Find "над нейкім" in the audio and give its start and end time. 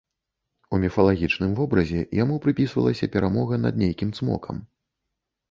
3.67-4.09